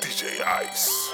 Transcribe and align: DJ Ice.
DJ 0.00 0.40
Ice. 0.62 1.13